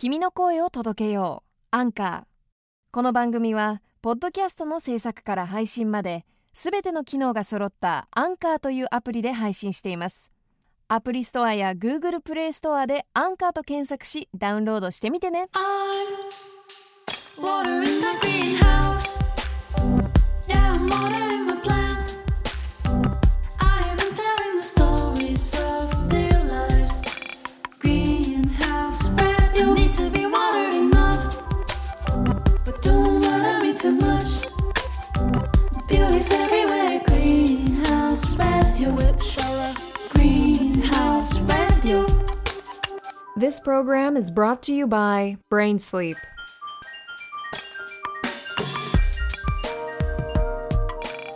[0.00, 1.76] 君の声を届けよう。
[1.76, 2.22] アンカー。
[2.92, 10.30] この番組はポッドキャストの制作から配信まですべての機能が揃ったアンカーというアプリで配信しています。
[10.86, 15.48] アプリストアや Google プレイストアでアンカーと検索しダウンロードしてみてね。
[38.78, 39.74] Radio with Shola.
[40.10, 42.06] Greenhouse radio.
[43.36, 46.16] This program is brought to you by Brain Sleep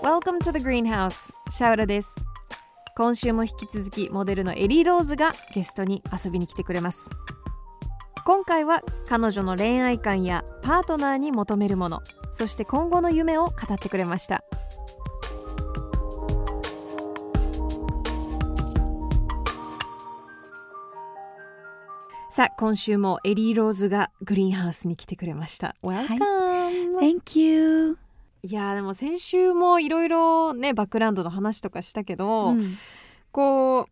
[0.02, 2.24] Welcome to the Greenhouse シャウラです
[2.96, 7.10] 今週も引き続きモデルのエリー・ローズがゲストに遊びに来てくれます
[8.24, 14.44] 今回は彼女の恋愛観やパートナーに求めるものそして今後の夢を語ってくれました
[22.34, 25.76] さあ今週もエリー・ローズがグリーンハウスに来てくれました。
[25.82, 26.16] Welcome!
[26.98, 27.98] Thank you.
[28.42, 32.54] いやーでも先週もいろいろねバックグラウンドの話とかしたけど、
[33.32, 33.86] こ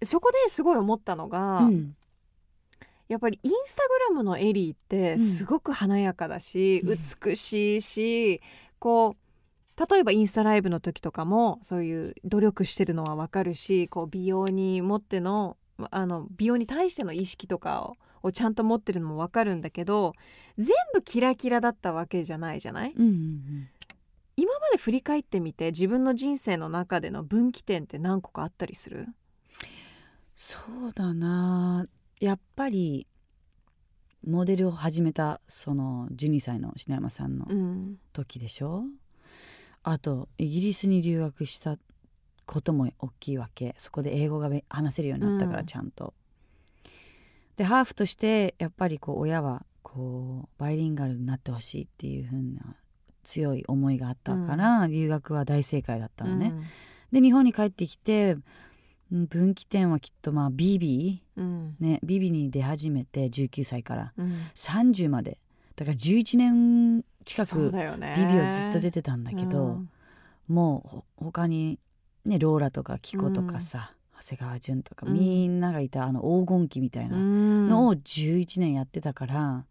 [0.00, 1.94] うそこですごい思ったのが、うん
[3.06, 8.40] やっぱりインスタグラムのエリーってんすごく華やかだし、うん美しいし
[8.78, 9.14] こ
[9.76, 15.58] う例えばインスタライブの時とかもそういう努力してるのはわかるしこう美容に持っての
[15.90, 20.12] あの美容に対しての意識とかををちゃんと持ってるのもわかるんだけど
[20.56, 22.92] 全部キラキラだったわけじゃないじゃない？
[22.96, 23.68] うんうん
[24.36, 29.06] 今まで振り返ってみて自分の人生の中での分岐点って何個かあったりする？
[30.34, 31.86] そうだな。
[32.20, 33.06] やっぱり
[34.26, 37.96] モデルを始めたその12歳の篠山さんのうん。
[38.12, 38.82] 時でしょ、
[39.84, 41.76] あとイギリスに留学した
[42.48, 43.74] ことも大きいわけ。
[43.76, 45.56] そこで英語がべ話せるようになったかうん。
[45.58, 46.14] らちゃんと。
[47.56, 52.76] でハーフとしてやっぱりこう親はこうバイリンガルになってほしいっていう風な
[53.24, 56.54] 強い思いがあったから、留学は大正解だったのね。
[57.12, 58.36] で日本に帰ってきて
[59.10, 61.76] うん分岐点はきっとまあビビうん。
[61.80, 64.12] ねビビに出始めて19歳から。
[64.16, 64.32] うん。
[64.54, 65.38] 30まで。
[65.76, 69.90] だから11年近くビビをずっと出てたんだけど、うん。
[70.48, 71.78] もうほ他に
[72.28, 75.12] ねローラとかキコとかさ、長谷川潤とか、うん。
[75.14, 77.68] みんながいたあの黄金期みたいなうん。
[77.68, 79.64] のを11年やってたから、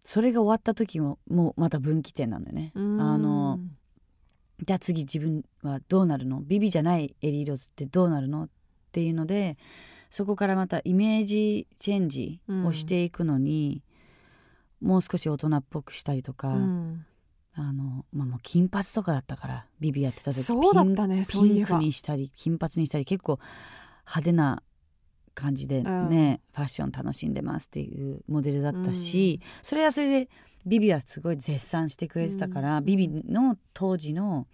[0.00, 2.72] それが終わった時ももうまた分岐点なのよね。
[2.74, 3.00] うん。
[3.00, 3.58] あの
[4.62, 6.42] じゃあ次自分はどうなるの？
[6.42, 8.44] ビビじゃないエリーローズってどうなるの？
[8.44, 8.48] っ
[8.92, 9.58] ていうので
[10.10, 13.82] そこからまたイメージチェンジをしていくのに、
[14.80, 17.05] もう少し大人っぽくしたりとか、うん
[17.58, 23.38] あのまあ、もう金髪とかだったからビビやってた時そうだったねピンクにしたり金髪にしたり結構
[24.04, 24.62] 派手な
[25.34, 30.30] 感じでね、ファッション楽しんでますっていうモデルだったし、それはそれで
[30.64, 32.84] ビビはすごい絶賛してくれてたから、うん。
[32.84, 34.46] ビビの当時の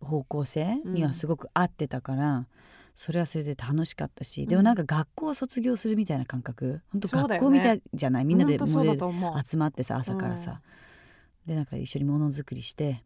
[0.00, 2.46] 方向性にはすごく合ってたから、
[2.94, 8.98] それはそれで楽しかったし、でもなんか学校を卒業するみたいな感覚本当学校みたいじゃない、みんなでモデル
[9.44, 10.60] 集まってさ朝からさ、
[11.46, 13.04] でなんか一緒にものづくりして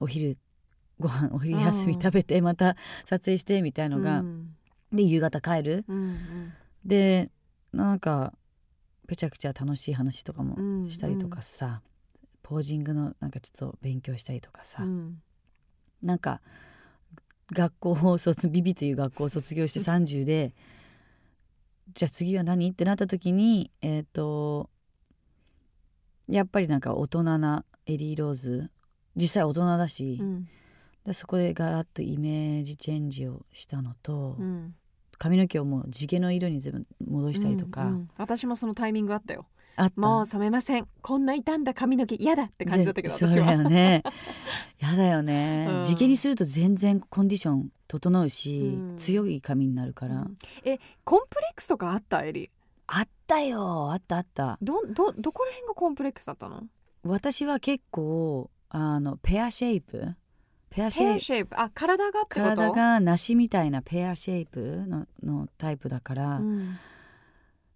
[0.00, 0.36] お昼
[0.98, 4.56] ご飯お昼休みうん食べてまた撮影してみたいのが、うん。
[4.92, 5.84] で夕方帰る。
[5.88, 6.52] うんうん。
[6.84, 7.30] で
[7.72, 8.32] なんか
[9.06, 11.82] ぺちゃくちゃ楽しい話とかもうんしたりとかさ、
[12.42, 15.22] ポージングのなんかちょっと勉強したりとかさ、うん。
[16.02, 16.40] なんか
[17.52, 20.54] 学校を卒ビビという学校を卒業して 30で
[21.94, 22.70] じゃあ次は何？
[22.70, 24.70] ってなった時にえっ、と
[26.28, 28.70] やっぱりなんか大人なエリー・ローズ
[29.14, 30.48] 実際大人だし、うん
[31.04, 34.74] でそこでガラッとイメージチェンジをしたのと、うん
[35.18, 39.46] 髪の毛をもう地毛の色に全部戻したりとか、うんうん私もそのタイミングあったよ。
[39.76, 40.00] あった。
[40.00, 40.88] もう染めません。
[41.00, 43.52] こんな傷んだ髪の毛嫌だって感じだったけどでそうだ私は。
[43.52, 44.02] よね
[44.78, 45.82] やだよね、うん。
[45.84, 48.96] 地毛にすると全然コンディション整うし、うん。
[48.96, 50.36] 強い髪になるから、うん。
[50.64, 52.50] えコンプレックスとかあったエリ
[52.88, 53.92] あったよ。
[53.92, 54.58] あったあった。
[54.60, 56.64] どどどこら辺がコンプレックスだったの？
[57.06, 61.20] 私は結構あの pear shape？pear shape？
[61.20, 61.60] シェイプ。
[61.60, 66.76] あ体が体が梨みたいな pear shape ののタイプだから、うん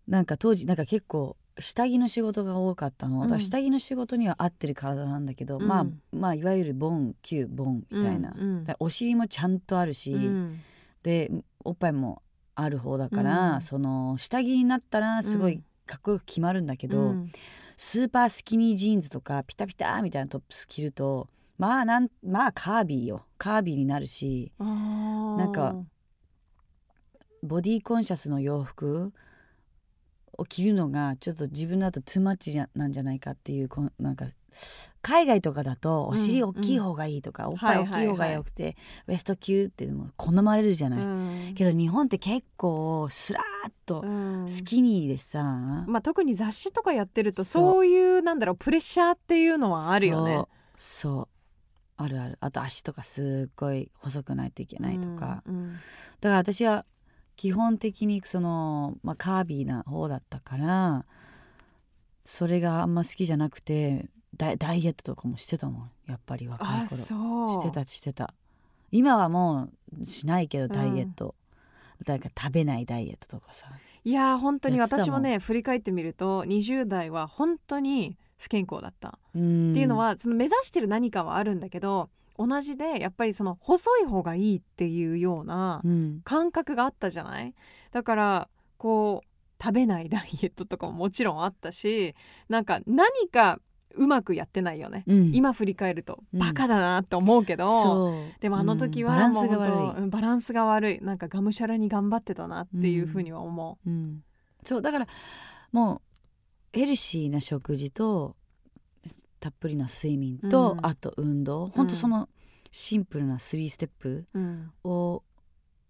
[0.08, 10.60] なんか当時なんか結構下着の仕事が多かったの、うん下着の仕事には合ってる体なんだけど、うんまあまあいわゆるボンキュッボンみたいな、うんうんお尻もちゃんとあるし、うん
[11.02, 11.30] で
[11.64, 12.22] おっぱいも
[12.56, 17.32] ある方だから、うんその下着になったらすごいうんかっこよく決まるんだけど、うん。
[17.76, 21.28] スーパースキニージーンズとかピタピタみたいなトップス着ると
[21.58, 23.26] まあなんまあカービィよ。
[23.38, 25.74] カービィになるしなんか
[27.42, 29.12] ボディコンシャスの洋服
[30.38, 34.26] を着るのがちょっと自分だとトゥーマッチじゃなんじゃないかっていうなんか
[35.02, 38.76] 海外とかだとお尻大きい方がいいとか、おっぱい大きい方がよくて、
[39.06, 41.02] ウエスト級っていうのも好まれるじゃない、う
[41.50, 41.54] ん。
[41.54, 44.48] けど日本って結構スラーっとうん。
[44.48, 47.86] スキニーでさ、まあ、特に雑誌とかやってるとそう。
[47.86, 50.36] いうなんだろうプレッシャーっていうのはあるよね。
[50.36, 50.48] そう。
[50.76, 51.28] そう。
[51.96, 52.38] あるある。
[52.40, 55.74] あと足とかすっごい細くないといけないとか、うん。
[56.20, 56.84] だから私は
[57.36, 61.06] 基本的にその、まあ、カービィな方だったから
[62.22, 68.32] それがあんま好きじゃなくてダイダイエットとかもしてたもんやっぱり若いあ頃してたしてた。
[68.92, 69.68] 今はも
[70.00, 71.34] うしないけどダイエット、
[72.04, 73.68] だから食べないダイエットとかさ。
[74.02, 86.20] いやー本当に私もね振り返ってみると20代は本当に不健康だった、ってっていうのはその目指してる何かはあるんだけど同じでやっぱりその細い方がいいっていうようなうん。
[86.24, 87.54] 感覚があったじゃない？
[87.92, 88.48] だから
[88.78, 92.14] こう食べないダイエットとかももちろんあったし
[92.48, 93.60] なんか何か
[93.94, 95.34] うまくやってないよね、うん。
[95.34, 96.40] 今振り返るとうん。
[96.40, 98.40] バカだなって思うけど、そう。
[98.40, 99.16] でもあの時はうん。
[99.16, 100.10] バランスが悪い。
[100.10, 101.00] バランスが悪い。
[101.00, 103.90] なんかがむしゃらに頑張ってたなっていうふうには思う。
[103.90, 104.22] ん、
[104.64, 105.06] そうだから
[105.72, 106.00] もう
[106.72, 108.36] ヘルシーな食事と
[109.40, 110.86] たっぷりな睡眠と、うん。
[110.86, 111.68] あと運動。
[111.68, 112.28] ほんとその
[112.70, 114.26] シンプルな3ステップ
[114.84, 115.22] を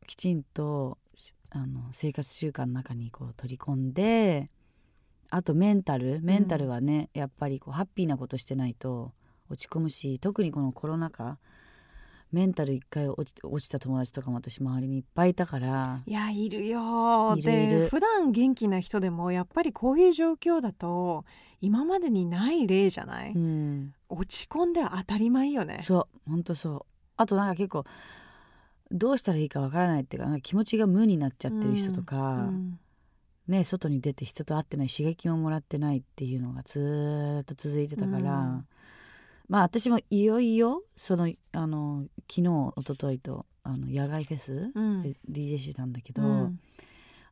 [0.06, 4.50] きちんとしあの生活習慣の中にこう取り込んで
[5.30, 9.12] あとメンタルメンタルはね、やっぱりこうハッピーなことしてないと
[9.48, 11.38] 落ち込むし特にこのコロナ禍
[12.32, 17.34] メンタル一回落ち落ちた友達とかも私周りにいっぱいいたからいやいるよ。
[17.36, 17.80] いるいる。
[17.80, 21.24] で普段元気な人でもやっぱりこういう状況だと
[21.60, 23.94] 今までにない例じゃない、うん。
[24.08, 25.80] 落ち込んで当たり前よね。
[25.82, 26.82] そうほんとそう。
[27.16, 27.84] あとなんか結構
[28.92, 32.78] どうしたらいいかわからないっていうかなんか気持ちが無になっちゃってる人とか、うん
[33.50, 38.66] ね外に出て人と会ってない刺激ももらってないっていうのがずーっと続いてたから、うん。
[39.48, 45.02] まあ私もいよいよそのあの昨日一昨日とあの野外フェスうん。
[45.02, 46.60] で DJ してたんだけど、うん。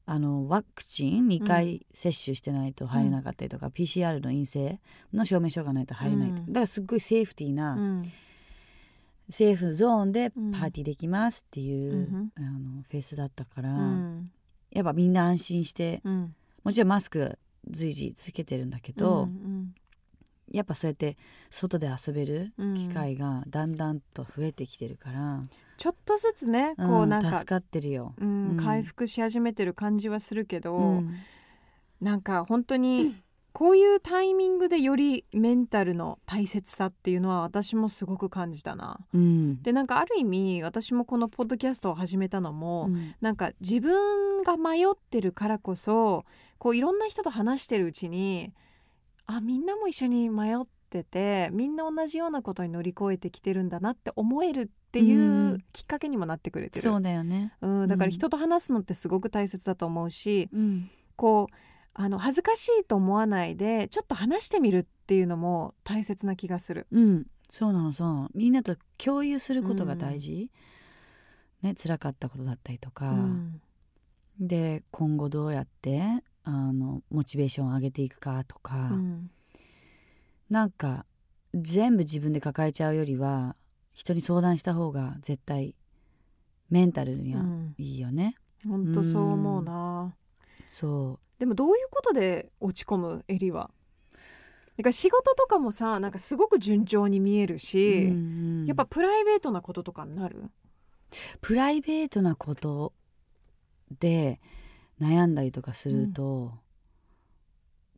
[0.04, 4.80] あのワクチン2回接種してないと入れなかったりとか、PCR の陰性
[5.12, 6.46] の証明書がないと入れないと、うん。
[6.46, 8.02] だからすっごいセーフティーな、うん。
[9.28, 10.52] セーフゾーンでうん。
[10.52, 12.32] パーティーできますっていう、うん。
[12.36, 14.24] あのフェスだったから、うん
[14.70, 16.34] やっぱみんな安心してうん。
[16.64, 17.38] もちろんマスク
[17.70, 19.74] 随時つけてるんだけど、うん
[20.50, 21.18] やっぱそうやって
[21.50, 22.74] 外で遊べるうん。
[22.74, 25.42] 機会がだんだんと増えてきてるから、
[25.76, 28.14] ちょっとずつねうんこうなんか助かってるよ。
[28.18, 28.56] うんうん。
[28.56, 31.14] 回復し始めてる感じはするけど、うん。
[32.00, 33.14] なんか本当に
[33.58, 39.00] こういうタイミングでよりメンタルの大切さっていうのは私もすごく感じたな。
[39.12, 46.24] うんでなんかある意味私もこのポッドキャストを始めたのも、うんなんか自分が迷ってるからこそ
[46.58, 48.52] こういろんな人と話してるうちに
[49.26, 50.58] あみんなも一緒に迷っ
[50.88, 56.80] ててみんな同じようなことに乗り越えてきてるんだなって思えるっていううんきっかけにもなってくれてる。
[56.80, 57.54] そうだよね。
[57.60, 61.54] うん、だからうん人と話すのってすごく大切だと思うし、うんこう
[62.00, 66.86] あの恥ずかしいと思わないでちょっと話してみるっていうのも大切な気がする。
[66.92, 70.48] うん、そうなのそうみんなと共有することが大事、
[71.60, 73.60] ね辛かったことだったりとか、うん。
[74.38, 79.30] で今後どうやってあのモチベーションを上げていくかとか、うん。
[80.50, 81.04] なんか
[81.52, 83.56] 全部自分で抱えちゃうよりは
[83.92, 85.74] 人に相談した方が絶対
[86.70, 87.74] メンタルにはうん。
[87.76, 88.36] いいよね。
[88.64, 90.14] 本当そう思うな。
[90.68, 93.70] そでもどういうことで落ち込むエリは？
[94.76, 98.66] だから仕事とかもさなんかすごく順調に見えるう、し、うんうん。
[98.66, 100.50] やっぱプライベートなこととかになる？
[101.40, 102.92] プライベートなこと
[103.98, 104.40] で
[105.00, 106.52] 悩んだりとかすると、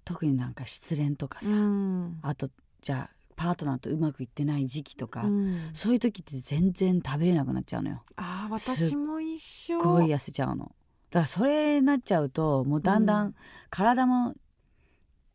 [0.04, 2.18] 特になんか失恋とかさ、うん。
[2.23, 2.50] あと
[2.82, 5.70] じゃあパートナーとうまくいってない時期とか、うん。
[5.73, 8.02] そういう時って全然食べれなくなっちゃうのよ。
[8.16, 9.80] あー私も一緒。
[9.80, 10.73] すっごい痩せちゃうの
[11.11, 13.35] だからそれになっちゃうともうだんだうんん
[13.69, 14.35] 体も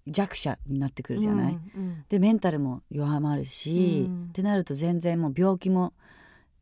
[0.08, 2.06] 弱者になってくるじゃない、うんうん。
[2.10, 4.26] でメンタルも弱まるし、うん。
[4.30, 5.94] ってなると全然もう病気も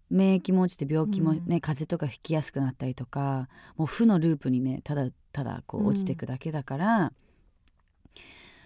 [0.10, 1.60] 免疫も落ちて病気もね、うん。
[1.60, 7.12] 風邪とかひきやすくなったりとかもう負のループにねただただこう落ちていくだけだから、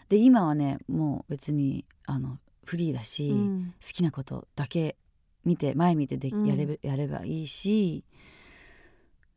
[0.09, 3.73] で今はねもう別にあのフリーだし、うん。
[3.81, 4.95] 好きなことだけ
[5.43, 6.45] 見て前見てでうん。
[6.45, 8.03] やれべ、やればいいし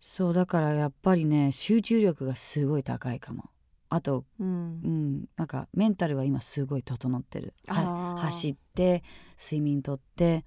[0.01, 3.51] そうだからやっぱりね集中力がすごい高いかも。
[3.91, 4.47] あとうん。
[4.47, 7.55] うん、なんかメンタルは今すごい整ってる。
[7.67, 9.05] は走って
[9.39, 10.47] 睡眠とって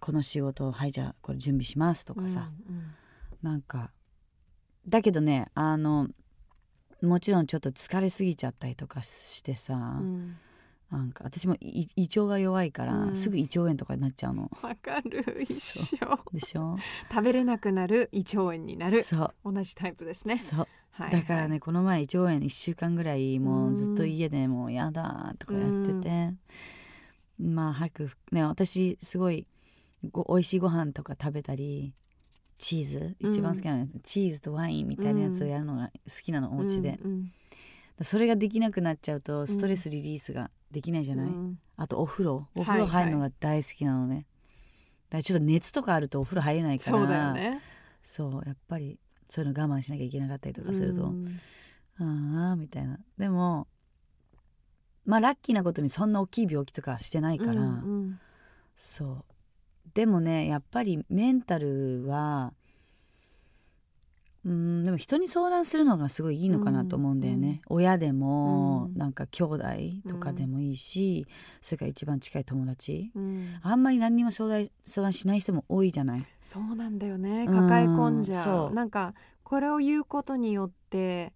[0.00, 2.94] この仕事はいじゃあこれ準備しますとかさ、うん。
[3.42, 3.90] なんか
[4.88, 6.08] だけどねあの
[7.02, 10.36] もちろんちょっと疲れすぎちゃったりとかしてさ、うん
[10.92, 13.16] なんか私もい胃腸が弱いから、うん。
[13.16, 14.50] すぐ胃腸炎とかになっちゃうの。
[14.60, 15.24] わかる。
[15.40, 16.18] 一そ緒。
[16.32, 16.76] でしょ？
[17.10, 19.02] 食べれなくなる胃腸炎になる。
[19.02, 19.52] そう。
[19.52, 20.36] 同じタイプですね。
[20.36, 20.68] そう。
[20.90, 26.34] はいだからね、この前胃腸炎1週間ぐらいもうずっと家でもうやだとかやってて、
[27.38, 29.46] まあ早くね私すごい
[30.10, 31.94] ご美味しいご飯とか食べたり
[32.58, 33.16] チーズ？
[33.18, 36.98] うん一番好きなのは、チーズとワインみたいなやつをやるのが好きなの、お家で。
[37.02, 37.32] うんうん。
[38.00, 41.58] それができなくなっちゃうとストレスリリースができないじゃない、うん。
[41.76, 42.48] あとお風呂。
[42.56, 44.26] お風呂入るのが大好きなのね、
[45.10, 46.98] だからちょっと熱とかあるとお風呂入れないから。
[46.98, 47.60] そうだよね。
[48.00, 48.98] そうやっぱり
[49.30, 51.28] そういうの我慢しなきゃいけなかったりとかすると、うん。
[51.98, 52.98] ああみたいな。
[53.16, 53.68] でも
[55.04, 58.18] まあラッキーなことにそんな大きい病気とかしてないから、うん。
[58.74, 59.24] そう。
[59.94, 62.54] でもねやっぱりメンタルは
[64.92, 68.98] も人に相談するのがすごいいいのかなと思うんだよね、親でも、うん。
[68.98, 69.64] なんか兄弟
[70.08, 71.26] とかでもいいし、
[71.60, 73.10] それから一番近い友達。
[73.14, 73.58] うん。
[73.62, 76.24] あんまり何にも相談相談しない人も多いじゃない。
[76.40, 77.46] そうなんだよね。
[77.48, 77.68] うん。
[77.68, 78.70] 抱え込んじゃそう。
[78.70, 81.32] うなんかこれを言うことによって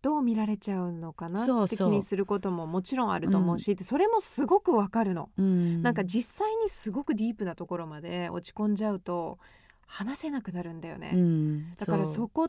[0.00, 5.82] どう見られちゃうのかなって気にすることももちろんあると思うし、でそれもすごくわかるの、うん。
[5.82, 9.38] なんか実際にすごくディープなところまで落ち込んじゃうと
[9.86, 11.70] 話せなくなるんだよね、うん。
[11.72, 12.06] だからう。
[12.06, 12.48] そこ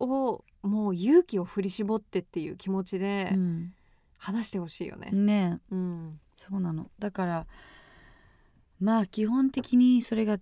[0.00, 3.72] をもう勇気を振り絞ってっていう気持ちでうん。
[4.18, 5.10] 話してほしいよね。
[5.12, 5.60] ね。
[5.70, 6.10] うん。
[6.34, 6.90] そうなの。
[6.98, 7.46] だから
[8.80, 10.38] まあ基本的にそれが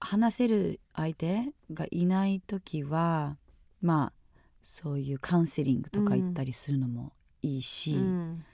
[0.00, 3.36] 話せる相手がいない時は
[3.82, 4.32] まあ
[4.62, 8.44] そういうカウンセリングとか行ったりするのもいいし、うん。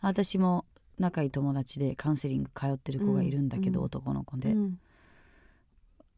[0.00, 0.64] 私も
[0.98, 3.86] 仲いい友達でカウンセリング通ってる子がいるんだけど、うん。
[3.86, 4.78] 男の子で、うん。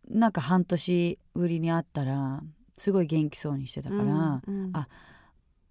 [0.09, 2.43] なんか半年ぶりに会ったら
[2.75, 4.89] すごい元気そうにしてたから、うんあ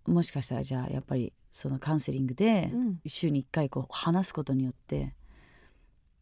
[0.08, 3.00] もしかしたらじゃあやっぱりそのカウンセリングでうん。
[3.06, 5.14] 週に1回こう話すことによって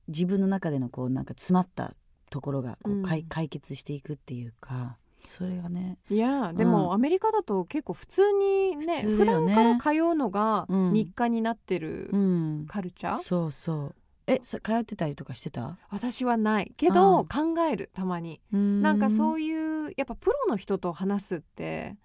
[0.08, 1.94] 自分の中でのこうなんか詰まった
[2.30, 3.04] ところがこう、うん。
[3.04, 9.26] 解解決していくっていうかそれがね、いやでも、アメリカだと結構普通にね普通ね。
[9.26, 10.94] 段から通うのがうん。
[10.94, 13.96] 日課になってるうん、カルチャー、そうそう
[14.30, 15.80] えそ通ってたりとかしてた？
[15.90, 17.28] 私はないけど、うん。
[17.28, 21.98] 考えるたまに、ななんかそういいうやっぱプロの人と話すって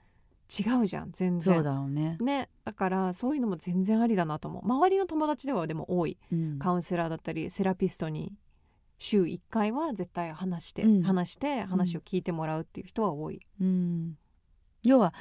[0.49, 1.55] 違うじゃん全然。
[1.55, 4.65] そうだろうね、ねだからそういうのも全然ありだなと思う。
[4.65, 6.17] 周りの友達ではでも多い。
[6.33, 6.59] うん。
[6.59, 8.33] カウンセラーだったりセラピストに
[8.99, 11.03] 週1回は絶対話して、うん。
[11.03, 14.17] 話して話を聞いてもらうっていう人は多い、うん、
[14.83, 15.13] 要は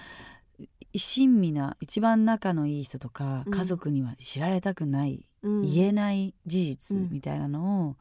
[0.93, 3.51] い親身な一番仲のいい人とか、うん。
[3.51, 7.09] 家族には知られたくない、うん言えない事実うん。
[7.11, 7.95] みたいなのを、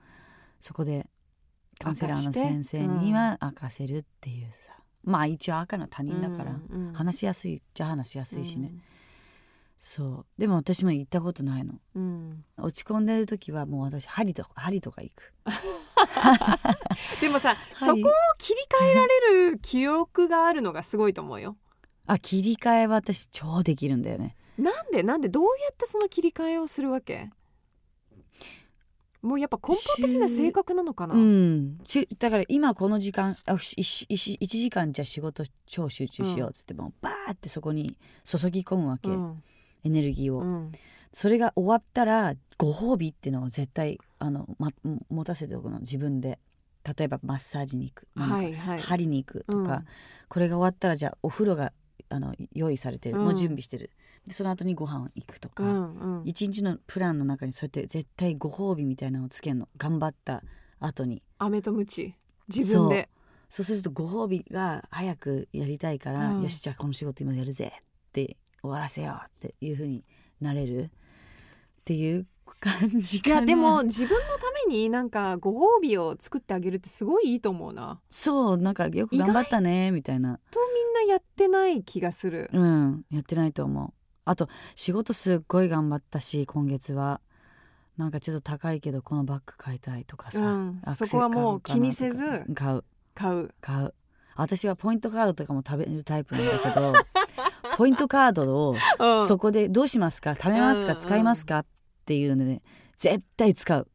[0.61, 1.07] そこで
[1.79, 4.73] カウンセラーの先生には明かせるっていうさ、
[5.05, 6.61] まあ一応赤の他人だから、
[6.93, 8.83] 話しやすいっちゃ話しやすいしね、うん。
[9.77, 10.27] そう。
[10.41, 11.75] でも私も行ったことないの。
[11.97, 12.45] うん。
[12.57, 15.33] 落ち込んでる時はもう私針と針とか行く。
[17.21, 17.97] でもさそこを
[18.39, 21.57] 切り替えられる記憶があるのがすごいと思うよ。
[22.07, 27.31] あ切り替えは私超できるんだよねなんでなんでどうやってその切り替えをするわけ？
[29.21, 31.79] もうやっぱ根本的な性格なのかな、うん。
[31.85, 39.43] しだから今この時間あし一一一時間じゃあ仕事超集中しようっつってもうバーってそこに注ぎ込むわけ、うん。
[39.85, 40.73] エネルギーを、うん。
[41.13, 44.71] それが終わったらご褒美っていうのを絶対あの、ま、
[45.11, 46.39] 持たせておくの自分で。
[46.85, 48.81] 例えばマッサージに行く、なんかはいはい。
[48.81, 49.85] 針に行くとか、うん。
[50.29, 51.73] これが終わったらじゃあお風呂が
[52.09, 53.25] あの用意されてる、うん。
[53.27, 53.91] もう準備してる
[54.27, 56.23] でその後にご飯行くとか、うんうん。
[56.25, 59.69] 一日のプランの中にそうやって絶対ご褒美みたいなのをつけるの。
[59.77, 60.43] 頑張った
[60.81, 61.23] 後に。
[61.39, 62.15] 飴とムチ。
[62.55, 63.09] 自分で。
[63.49, 63.65] そう。
[63.65, 66.43] するとご褒美が早くやりたいから、うん。
[66.43, 70.05] よしじゃあこの仕事今やるぜって終わらせようっていう風に
[70.41, 70.85] なれる。
[70.85, 72.27] っていう
[72.61, 78.01] 感じいやでも自分のためになんかご褒美を作ってあげるってすごいいいと思うな。
[78.09, 80.39] そうなんかよく頑張ったねみたいな。
[80.53, 80.61] と
[80.95, 83.05] みんなやってない気がする、うん。
[83.11, 83.93] やってないと思う
[84.25, 87.21] あと仕事すっごい頑張ったし今月は。
[87.99, 90.81] なんかちょっと高いけどこのバッグ買いたいとかさ、うん。
[90.97, 92.25] そこはもう気にせず。
[92.55, 92.85] 買う。
[93.15, 93.51] 買う。
[93.61, 93.95] 買う。
[94.35, 96.95] 私はポイントカードとかも食べるタイプなんだけど
[97.77, 98.77] ポイントカードを
[99.27, 100.31] そこでどうしますか？
[100.33, 100.93] 貯めますか？
[100.93, 100.99] うん。
[100.99, 101.59] 使いますか？
[101.59, 101.67] っ
[102.07, 102.63] ていうので
[102.97, 103.87] 絶対使う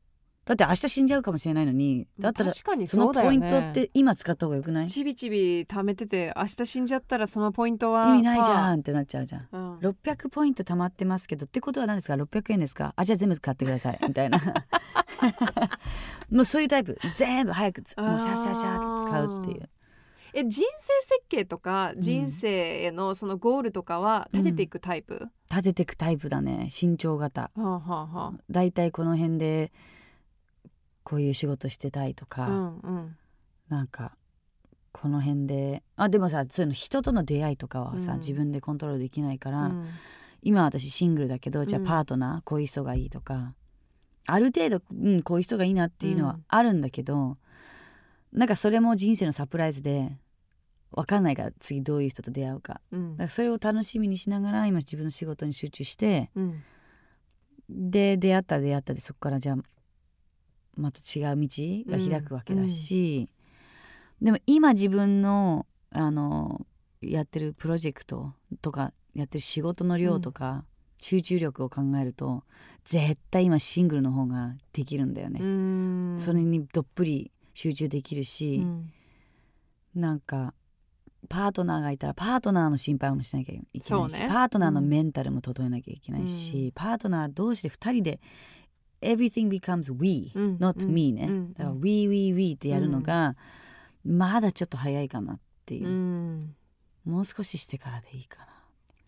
[0.48, 4.88] だって明日死んじゃうかもしれないのにだったら確かにそのポイントって今使った方がよくない？
[4.88, 9.48] ちびちび貯めてて明日死んじゃったらそのポイントは意味ないじゃんってなっちゃうじゃん。
[9.52, 9.78] うん。
[9.80, 12.94] 600ポイント貯まってますけどってことは何ですか？600円ですか？
[12.96, 14.00] あじゃあ全部買ってください。
[14.08, 14.40] みたいな。
[16.32, 16.98] もうそういうタイプ。
[17.16, 19.70] 全部早くつもうシャシャシャって使うっていう。
[20.34, 22.00] え人生設計とかん。
[22.02, 26.70] 人生へのそのゴールとかは立てていくタイプ、立ててくタイプだね。
[26.70, 27.42] 身長型。
[27.42, 29.72] はあはあはだいたいこの辺で
[31.08, 33.16] こういう仕事してたいとか、あうんうん。
[33.70, 34.18] なんか
[34.92, 38.18] この辺であでもさそういうの人との出会いとかはさ、うん。
[38.20, 39.86] 自分でコントロールできないから、うん。
[40.42, 41.88] 今私シングルだけどじゃあうん。
[41.88, 43.54] パートナー、こういう人がいいとか
[44.26, 46.44] ある程度、うん、こういう人がいいなっていうのはうん。
[46.50, 47.38] あるんだけど、
[48.34, 50.12] なんかそれも人生のサプライズで
[50.92, 52.82] 分かんないから次どういう人と出会うか。
[52.92, 53.12] うん。
[53.14, 56.64] だからそれを楽しみにしながら今自分の仕事に集中してうん。
[57.70, 59.58] で出会ったら出会ったでそこからじゃあ
[60.78, 61.48] また違う道
[61.88, 63.30] が開くわけだし、
[64.22, 66.66] でも今自分のあの
[67.02, 70.64] やってるプロジェクトとかやってる仕事の量とか、
[71.00, 72.44] 集中力を考えると
[72.84, 75.40] 絶対今シングルの方ができるんだよね。
[75.42, 76.16] うん。
[76.18, 78.92] それにどっぷり集中できるし、うん。
[79.96, 80.54] なんか
[81.30, 84.28] パートナーがいたらパートナーの心配もしなきゃいけないし、ね。
[84.30, 88.20] パートナーのメンタルも整えなきゃいけないし、パートナー同士で2人で
[89.02, 93.36] everything becomes we、うん not うん me ね、うんだから we we we ってやるのが、
[94.06, 95.88] まだちょっと早いかなっていう。
[95.88, 96.56] う、ん。
[97.06, 98.46] もう少ししてからでいいか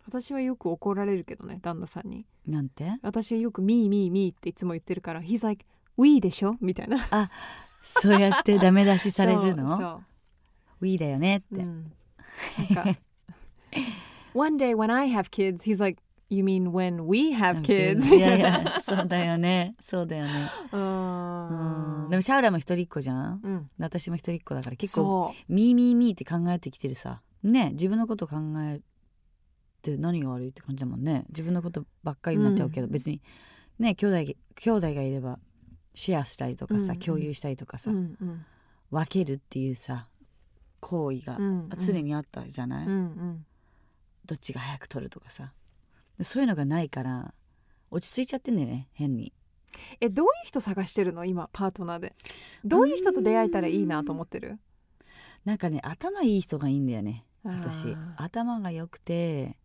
[0.08, 2.25] 私はよく怒られるけどね旦那さんに。
[2.48, 2.98] ななんて？
[3.01, 5.65] 私はよく「me me me」っていつも言ってるから「He's like
[5.98, 6.98] we でしょ?」みたいな。
[7.84, 9.67] そうやってダメ出しされるの？
[9.69, 10.03] そうそう。
[10.81, 11.91] we だよねって、うん。
[12.75, 13.00] なんか
[14.34, 18.15] One day when I have kids he's like You mean when we have kids?
[18.15, 19.75] いやいやそうだよね。
[19.81, 20.31] そうだよね。
[20.71, 22.05] ううん。
[22.05, 23.41] んでもシャウラも一人っ子じゃん？
[23.43, 23.69] うん。
[23.79, 25.53] 私も一人っ子だから結構そう。
[25.53, 27.21] ミーミーミーって考えてきてるさ。
[27.41, 28.79] ね自分のこと考え
[29.81, 31.25] て何が悪いって感じだもんね。
[31.29, 33.21] 自分のことばっかりになっちゃうけど、別に。
[33.79, 35.39] ね兄弟兄弟がいれば
[35.95, 37.00] シェアしたりとかさ、うんうん。
[37.00, 38.46] 共有したりとかさ、うんうん。
[38.92, 40.07] 分けるっていうさ
[40.79, 43.46] 行為がうん常にあったじゃない、うんうん。
[44.25, 45.53] どっちが早く取るとかさ。
[45.68, 45.69] で
[46.24, 47.34] そういうのがないから
[47.92, 49.34] 落ち着いちゃってんだよね変に。
[50.01, 51.25] えどういう人探してるの？
[51.25, 52.16] 今パートナーで。
[52.66, 54.60] どういう人と出会えたらいいなと思ってる？
[55.46, 57.96] なんかね頭いい人がいいんだよね私。
[58.18, 59.58] 頭が良くて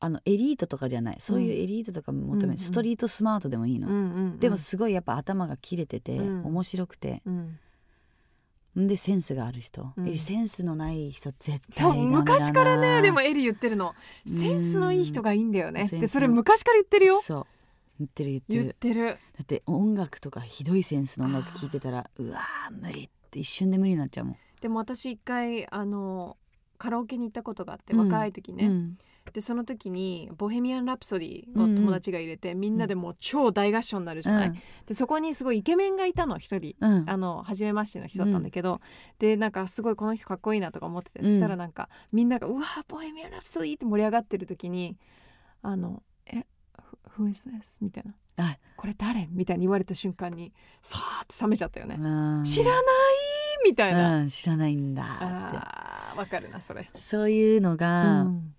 [0.00, 1.16] あのエリートとかじゃない。
[1.20, 4.38] そういうエリートとか求め、うんうんストリートスマートでもいいの、うんうんうん。
[4.38, 6.46] でもすごいやっぱ頭が切れてて、うん。
[6.46, 7.22] 面白くて。
[7.24, 7.58] うんん
[8.76, 10.08] でセンスがある人、うん。
[10.08, 13.94] えセンスのない人絶対昔からねでもエリ言ってるの。
[14.26, 15.86] センスのいい人がいいんだよね。
[15.88, 17.20] でそれ昔から言ってるよ。
[17.20, 17.46] そう。
[18.00, 19.06] 言ってる言って言っるてる。
[19.06, 26.36] だって音楽とかひどいセンスの音楽聴いてたら うわー無理って一瞬で無理になっちゃうもん、でも私一回あの
[26.78, 28.00] カラオケに行ったことがあって、うん。
[28.00, 28.98] 若い時ね、うん
[29.32, 36.76] でその時に「ボヘミアン・ラプソディ」を友達が入れて、みんなでもう超大合唱になるじゃない、でそこにすごいイケメンがいたの一人。
[36.80, 37.10] うん。
[37.10, 38.80] あの初めましての人だったんだけど、
[39.18, 41.24] でなんかすごいこの人かっこいいなとか思ってて、うん。
[41.26, 44.96] そしたらなんかみんなが「うわボヘミアン・ラプソディ」って盛り上がってる時に
[45.62, 46.44] あの「え
[47.16, 48.14] Who is this?」みたいな。
[48.36, 52.44] あ「これ誰?」みたいに言われた瞬間にさーって冷めちゃったよね、うん。
[52.44, 52.82] 知らない？
[53.64, 56.18] みたいな、うん、知らないんだって。
[56.18, 58.54] わかるなそれ、そういうのが、うん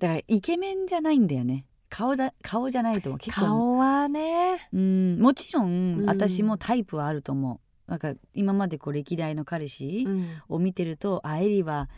[0.00, 1.66] だからイケメンじゃないんだよね。
[1.90, 3.18] 顔だ顔じゃないと思う。
[3.18, 3.46] 結構。
[3.46, 4.68] 顔はね。
[4.72, 5.18] うん。
[5.20, 6.06] もちろん、うん。
[6.06, 7.90] 私もタイプはあると思う。
[7.90, 10.26] なんか今までこう歴代の彼氏うん。
[10.48, 11.90] を見てると、あエリは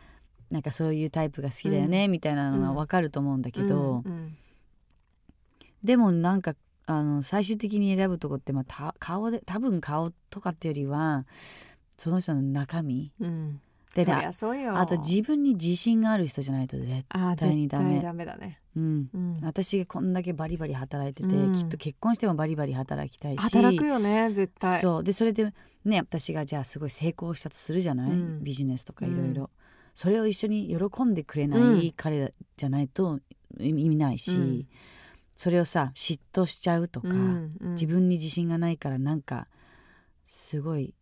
[0.50, 4.36] なんかそういうタイプが好きだよね、みたいなのがわかると思うんだけど、うん。
[5.84, 6.54] でもなんか
[6.86, 11.26] あの最終的に選ぶとこって、まあ、た顔で多分顔とかってよりは
[11.96, 13.60] その人の中身うん
[13.94, 14.78] でそりゃそうよ。
[14.78, 17.04] あと自分に自信がある人じゃないと絶
[17.36, 18.00] 対にダメ。
[18.00, 19.08] ダメだね、うん。
[19.12, 21.52] うん私がこんだけバリバリ働いてて、うん。
[21.52, 23.40] きっと結婚してもバリバリ働きたいし。
[23.40, 24.80] 働くよね絶対。
[24.80, 25.04] そう。
[25.04, 25.52] でそれで
[25.84, 28.42] ね私がじゃあすごい成功したとするじゃない、うん。
[28.42, 29.44] ビジネスとかいろいろ。
[29.44, 29.50] う
[29.94, 31.78] それを一緒に喜んでくれなうん。
[31.80, 33.20] い彼じゃないと
[33.58, 34.66] 意味ないし、うん。
[35.36, 37.08] それをさ嫉妬しちゃうとか、
[37.60, 39.48] 自分に自信がないからなんか
[40.24, 40.94] すごい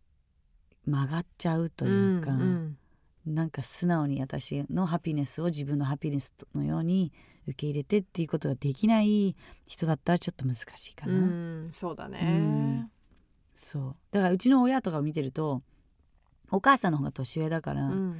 [0.85, 2.77] 曲がっちゃうというか、んん
[3.25, 7.11] なんか素直に私のハピネスを自分のハピネスのように
[7.47, 9.35] 受け入れてっていうことができない
[9.67, 11.13] 人だったらちょっと難しいかな。
[11.13, 12.91] うんそうだうねん。
[13.53, 13.95] そう。
[14.11, 15.61] だからうちの親とかを見てると
[16.49, 18.17] お母さんの方が年上だから、うん。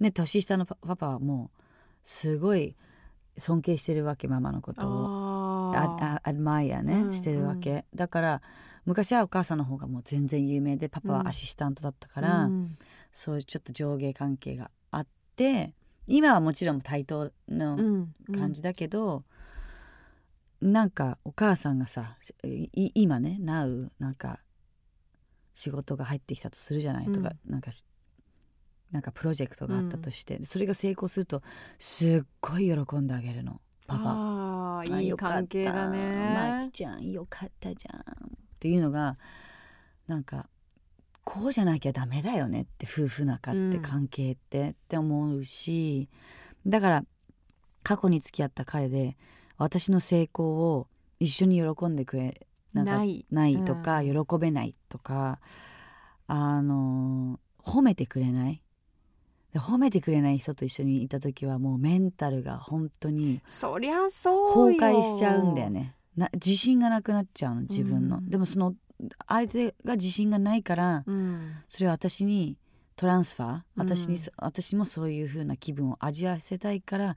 [0.00, 1.60] ね年下のパパパはもう
[2.02, 2.76] すごい
[3.36, 5.74] 尊敬してるわけママのことを。
[5.74, 7.84] あああアドマイアね、うんしてるわけ。
[7.94, 8.42] だから
[8.84, 12.78] 昔はお母さんの方がもう全然有名でパパはアシスタントだったから、うん
[13.16, 15.72] そういうちょっと上下関係があって
[16.08, 19.22] 今はもちろん対等のうん感じだけど、
[20.60, 24.40] なんかお母さんがさい今ね Now なんか
[25.54, 27.84] 仕事が入ってきたとするじゃない、とかなんかし
[28.90, 31.40] なんかプロジェクトがあったとして、それが成功すると
[31.78, 34.02] すっごい喜んであげるのパパ。
[34.06, 38.00] あーいい関係だマねキちゃんよかったじゃん。
[38.00, 38.04] っ
[38.58, 39.16] ていうのが
[40.08, 40.48] なんか
[41.24, 46.08] こうじゃなきゃダメだよねって夫婦仲ってうん関係って、って思うし
[46.66, 47.04] だから
[47.82, 49.16] 過去に付き合った彼で
[49.56, 50.88] 私の成功を
[51.20, 53.24] 一緒に喜んでくれない。
[53.30, 54.26] ないとか、うん。
[54.26, 55.38] 喜べないとか
[56.26, 58.62] あの褒めてくれない。
[59.52, 64.80] で褒めてくれない人と一緒にいた時はもうメンタルが本当にそりゃそうよ。
[64.80, 65.94] 崩壊しちゃうんだよね。
[66.16, 68.28] な自信がなくなっちゃうの自分の、うん。
[68.28, 68.74] でもその
[69.26, 71.52] 相手が自信がないからうん。
[71.68, 72.56] それを私に
[72.96, 77.16] トランスファー私に、うん私もそういう風な気分を味わわせたいから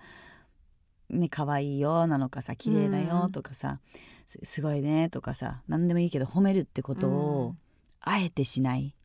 [1.09, 3.79] ね可愛いよなのかさ綺麗だよとかさ、
[4.25, 7.55] すすごいねとかさ何でもいいけど褒めるってことを
[8.01, 8.95] あえてしない。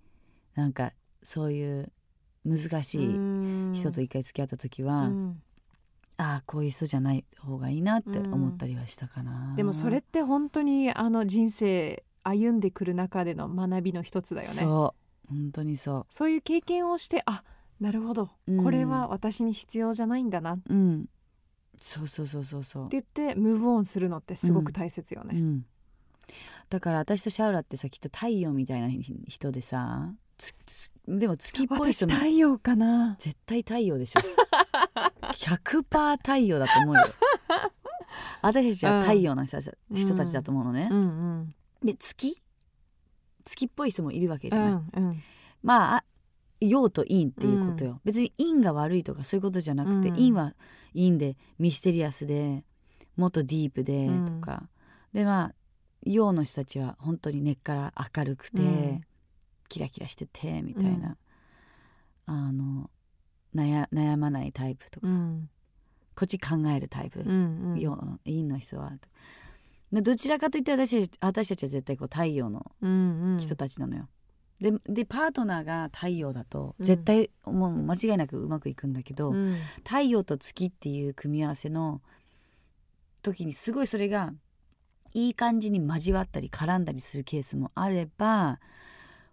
[0.55, 1.93] なんかそういう
[2.45, 3.07] 難しい
[3.75, 5.43] 人と一回付き合った時は、うん。
[6.17, 14.55] ああこういう人じゃない方がいいなって思ったりはしたかな、でもそれって本当にあの人生歩んでくる中での学びの一つだよね。
[14.55, 15.29] そう。
[15.29, 17.43] 本当にそそういう経験をしてあ
[17.81, 18.63] なるほど、うん。
[18.63, 20.53] これは私に必要じゃないんだな。
[20.55, 21.07] ってううん。
[21.81, 22.89] そうそうそうそうそう。
[22.91, 25.39] 言ってムーブオンするのってすごく大切よね。
[25.39, 25.67] うん、
[26.71, 28.89] だから私とシャウラってさきっと太陽みたいな
[29.27, 30.13] 人でさ
[31.07, 33.17] でも月っぽい私人も太陽かな。
[33.19, 34.21] 絶対太陽でしょ。
[35.33, 37.03] 100%太陽だと思うよ。
[38.43, 39.59] 私たちは太陽の人
[39.91, 40.89] 人たちだと思うのね。
[40.91, 42.40] う、んで月？
[43.45, 45.23] 月っぽい人もいるわけうんじゃない、うんうん。
[45.62, 46.05] まああ
[46.61, 50.14] 陽と陰っていうことよ、別に陰が悪いとかそういうことじゃなくて、うん。
[50.14, 50.55] 陰は
[50.95, 52.62] 陰でミステリアスで
[53.16, 54.25] もっとディープでうん。
[54.25, 54.68] とか、
[55.12, 55.55] でまあ
[56.05, 59.01] 陽の人たちは本当に根っから明るくて、うん。
[59.68, 61.16] キラキラしててみたいな、
[62.27, 62.90] あの
[63.57, 65.49] 悩悩まないタイプとか、うん。
[66.14, 67.81] こっち考えるタイプ、うんうん。
[67.81, 68.92] 陽の陰の人は。
[69.92, 73.38] でどちらかといって私私たちは絶対こう太陽のうんうん。
[73.38, 74.09] 人たちなのよ。
[74.61, 76.87] ででパートナーが太陽だとうん。
[76.87, 79.57] 絶対もう間違いなくうまくいくんだけど、うん。
[79.85, 82.00] 太陽と月っていう組み合わせの
[83.22, 84.33] 時にすごいそれが
[85.14, 88.59] いい感じに交わったり絡んだりするケースもあれば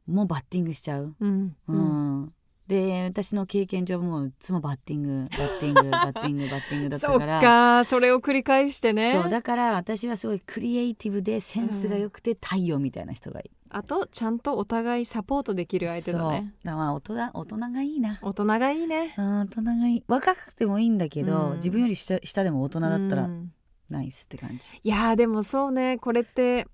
[0.05, 1.15] もうバッティングしちゃう。
[1.19, 1.55] うん。
[1.67, 2.33] ううんん
[2.69, 7.41] で私の経験上もういつもバッティングバッティング バッティングバッティングだったそっから。
[7.41, 13.51] かそれを繰り返してねそうだから私はすごいクリエイティブでセンスが良くて太陽みたいな人がいい。
[13.71, 18.19] あとちゃんとお互いサポートできる相手だそうねだまあ大人大人がいいな。
[18.21, 23.51] 大人がいいね大人がいい若くてもいいんだけど、うん自分より下下でも大人だったらうん
[23.89, 24.69] ナイスって感じ。
[24.84, 26.67] いやーでもそうねこれって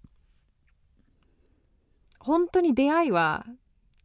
[2.19, 3.45] 本当に出会いは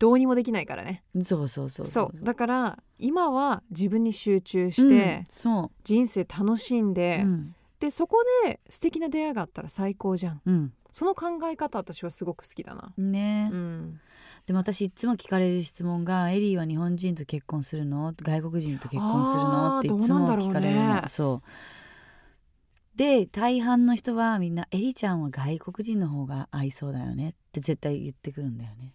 [0.01, 1.05] どうにもできないからね。
[1.23, 2.25] そうそうそうそう。
[2.25, 7.55] だから今は自分に集中して、うんそ人生楽しんう、で、うん。
[7.79, 10.41] でそこで素敵な出会いがあったら最高じゃん。
[10.45, 10.73] うん。
[10.91, 12.93] その考え方私はすごく好きだな。
[12.97, 14.01] ね、うん。
[14.47, 18.15] でも私いつも聞かれる質問が「エリーは日本人と結婚するの？
[18.17, 21.03] 外国人と結婚するの?」っていつも聞かれるの、ね。
[21.09, 22.97] そう。
[22.97, 28.95] で大半の人はみんな「エリちゃんは外国人の方が合いそうだよね」って絶対言ってくるんだよね。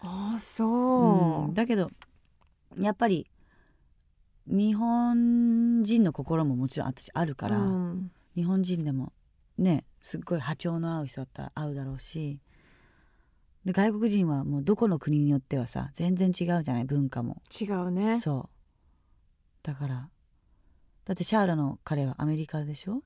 [0.00, 1.54] ああそう、うん。
[1.54, 1.90] だけど
[2.78, 3.30] やっぱり
[4.46, 8.10] 日本人の心ももちろん私あるから、うん。
[8.34, 9.12] 日本人でも
[9.56, 12.40] ねすっごい波長の合う人だったら合うだろうし
[13.64, 18.18] で外国人はもうどこの国によってはさ全然違うじゃない文化も、違うね。
[18.18, 18.54] そう。
[19.62, 20.08] だから
[21.04, 23.02] だってシャーラの彼はアメリカでしょ？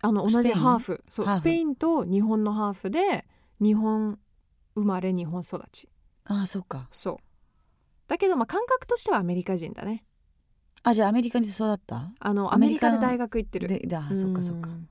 [0.00, 1.04] あの同じハーフ。
[1.08, 1.40] そうハーフ。
[1.40, 3.26] スペインと日本のハーフで
[3.60, 4.18] 日本
[4.74, 5.88] 生まれ日本育ち
[6.24, 6.88] ああそっか。
[6.90, 7.16] そう。
[8.08, 10.04] だけどまあ感覚としてはアメリカ人だね。
[10.82, 12.12] あじゃあアメリカに育った？
[12.18, 13.68] あのアアメリカで大学行ってる。
[13.68, 14.70] でであそっかそっか。
[14.70, 14.88] うん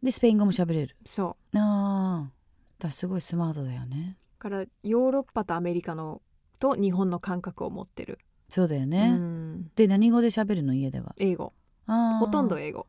[0.00, 0.96] でスペイン語も喋れる？
[1.04, 1.58] そう。
[1.58, 2.30] ああ
[2.78, 4.16] だすごいスマートだよね。
[4.38, 6.22] からヨーロッパとアメリカの
[6.60, 9.70] と日本の感覚を持ってる、そうだよね、うん。
[9.74, 10.74] で何語で喋るの？
[10.74, 11.14] 家では。
[11.18, 11.52] 英語。
[11.86, 12.86] ほとんど英語。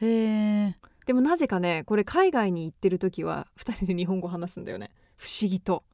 [0.00, 4.90] へえでもなぜかねこれ海外に行ってる時は2人で日本語話すんだよね。
[5.16, 5.84] 不思議と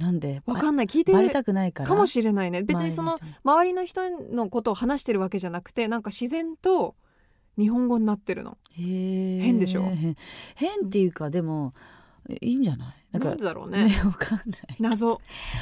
[0.00, 0.86] なんでわかんない。
[0.86, 1.88] 聞いてバレるたくないから。
[1.90, 2.62] かもしれないね。
[2.62, 6.96] 別にその周りの人のことを話してるわけじゃなくてなんか自然と
[7.58, 8.56] 日本語になってるの。
[8.72, 9.82] 変変でしょ？
[9.82, 10.16] 変
[10.54, 11.74] 変っていうかでも
[12.30, 12.94] えいいんじゃない？
[13.12, 13.84] なんかだろうね。
[13.84, 14.48] ねわかんない。
[14.78, 15.20] 謎。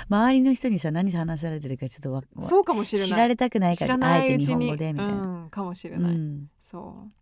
[0.09, 3.09] 周りの人にさ何話されてるかちょっとわわそうかもしれない。
[3.09, 7.13] 知られたくないからあえて日本語でみたいな、うん、かもしれうない、ん、そう。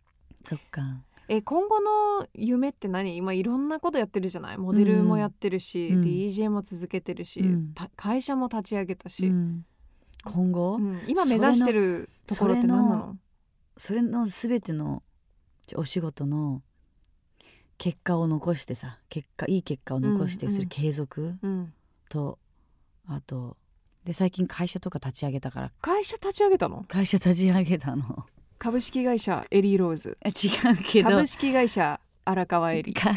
[0.43, 0.81] そっか
[1.29, 3.17] え今後の夢って何？
[3.17, 4.57] 今いろんなことやってるじゃない？
[4.57, 6.01] モデルもやってるし、うん。
[6.01, 7.73] DJ も続けてるし、うん。
[7.73, 9.65] た会社も立ち上げたし、うん。
[10.23, 11.01] 今後、うん。
[11.07, 13.17] 今目指してるところって何なの？
[13.75, 15.03] それの全ての
[15.75, 16.61] お仕事の
[17.77, 21.35] 結果を残してさ結果いい結果を残してうんする継続？
[21.41, 21.73] うん、
[22.09, 22.39] と、
[23.05, 23.57] あと
[24.05, 25.71] で最近会社とか立ち上げたから。
[25.81, 26.85] 会社立ち上げたの？
[26.87, 28.25] 会社立ち上げたの
[28.57, 30.17] 株式会社エリーローズ。
[30.25, 31.09] 違うけど。
[31.09, 33.11] 株式会社荒川エリか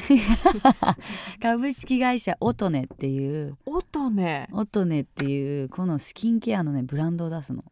[1.42, 3.56] 株式会社オトネっていう。
[3.66, 7.64] 音ねオトネっていうこのスキンケアのねブランドを出すの。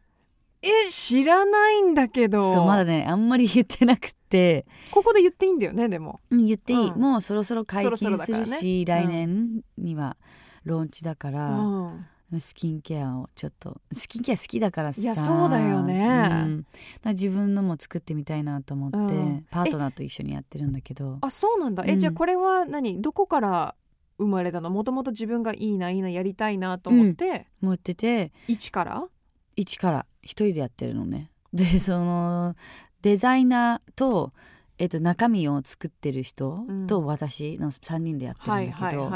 [0.61, 2.51] え知らないんだけど。
[2.51, 4.65] そうまだねあんまり言ってなくて。
[4.91, 6.19] ここで言っていいんだよねでも。
[6.31, 6.99] うん言っていい、うん。
[6.99, 10.17] もうそろそろ解禁するし、来年には
[10.65, 15.01] ローンチだかうら、んスキンケアをちょっとスキンケア好きだからさ。
[15.01, 16.29] いやそうだよね。
[16.31, 16.65] うん。
[17.05, 19.45] 自分のも作ってみたいなと思って、うん。
[19.49, 21.17] パートナーと一緒にやってるんだけど。
[21.21, 21.83] あそうなんだ。
[21.87, 21.99] え、うん。
[21.99, 23.01] じゃあこれは何？
[23.01, 23.73] どこから
[24.19, 24.69] 生まれたの？
[24.69, 29.07] もともと自分がいいないいなやりたいなと思って、持ってて一から？
[29.55, 30.05] 一から。
[30.21, 31.31] 一人でやってるのね。
[31.51, 32.55] でその
[33.01, 34.33] デザイナーと、
[34.77, 36.85] えっと、中身を作ってる人うん。
[36.85, 39.11] と私の3人でやってるはいんだけど、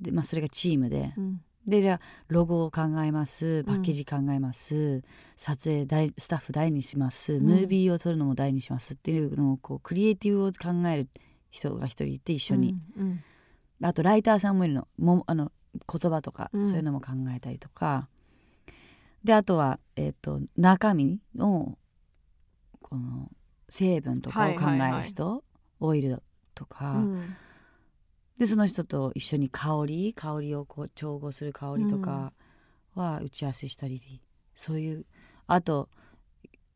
[0.00, 1.12] でまあ、それがチームで。
[1.16, 3.64] うんでじゃあロゴを考えます。
[3.64, 5.02] パッケージ考えます、
[5.36, 7.42] 撮影誰スタッフ誰にします、ん。
[7.42, 11.08] ムービーを撮るのも誰にしますっていうのをこうクリエイティブを考える
[11.50, 13.86] 人が一人いて一緒に、うんうん。
[13.86, 14.88] あとライターさんもいるの。
[14.98, 15.50] もあの
[15.90, 16.66] 言葉とか、うん。
[16.66, 18.08] そういうのも考えたりとか。
[19.22, 21.78] であとは、えっと中身の
[22.82, 23.30] この
[23.70, 25.42] 成分とかを考える人、
[25.80, 26.22] オイル
[26.54, 27.36] とか、うん
[28.38, 32.32] でその人と一緒に香り香りをこう調合する香りとか
[32.94, 34.00] は打ち合わせしたり、
[34.54, 35.06] そういう
[35.46, 35.88] あと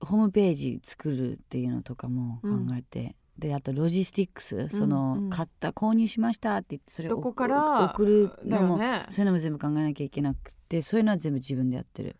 [0.00, 5.30] ホームページ作るっていうのとかも考えて、であとロジスティックスその、うん。
[5.30, 9.04] 買った購入しましたって言ってそれをどこから送るのも、ね。
[9.08, 12.16] そういうのも全部考えなきゃいけなくてそういうのは全部自分でやってる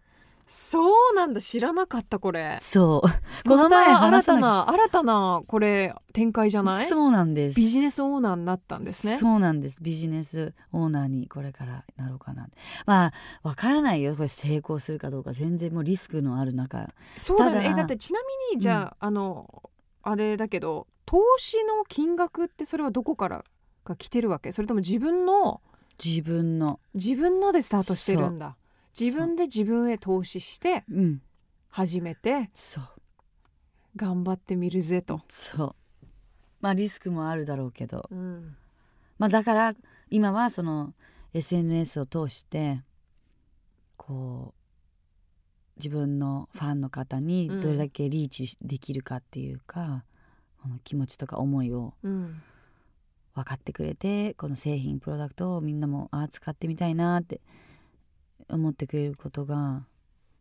[0.50, 2.56] そうなんだ知らなかったこれ。
[2.60, 3.48] そう。
[3.48, 6.86] このま前た新た話さなな新たなこれ展開じゃない？
[6.86, 7.60] そうなんです。
[7.60, 9.16] ビジネスオーナーになったんですね。
[9.18, 9.82] そうなんです。
[9.82, 12.48] ビジネスオーナーにこれからなろうかな。
[12.86, 14.16] まあわからないよ。
[14.16, 16.88] これ成功するかどうか全然もうリスクのある中。
[17.18, 17.56] そうだよね。
[17.58, 19.70] ただえだってちなみにじゃあ、あの
[20.02, 23.44] あれだけど投資の金額ってそれはどこから
[23.84, 24.50] が来てるわけ？
[24.52, 25.60] それとも自分の
[26.02, 26.80] 自分の。
[26.94, 28.56] 自分のでスタートしてるんだ
[28.98, 31.22] 自分で自分へ投資してうん。
[31.68, 32.84] 始めてそう。
[33.96, 36.06] 頑張ってみるぜと、そう。
[36.60, 38.08] まあリスクもあるだろうけど。
[38.10, 38.56] うん。
[39.18, 39.74] まあだから
[40.10, 40.94] 今はその
[41.34, 42.82] SNS を通して
[43.96, 50.04] こう自分のファンの方にどれだけリーチできるかっていうか、
[50.62, 52.42] この気持ちとか思いをうん。
[53.34, 57.40] 分かってくれてこの製品プロダクトをみんなもああ使ってみたいなって
[58.50, 59.86] 思ってくれることが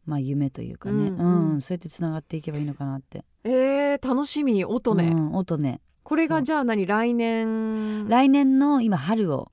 [0.07, 1.17] まあ夢というかね、ううん。
[1.17, 1.61] んうん。
[1.61, 3.25] そうやってつながっていけばいいのかなって。
[3.43, 4.63] えー、楽しみ。
[4.63, 5.81] 音ね、うん、音ね。
[6.03, 6.85] これがじゃあ何？
[6.85, 8.07] 来年。
[8.07, 9.51] 来年の今春を